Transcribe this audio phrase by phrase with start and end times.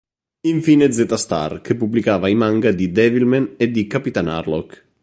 [0.47, 4.83] Infine "Z Star", che pubblicava i manga di "Devilman" e di "Capitan Harlock".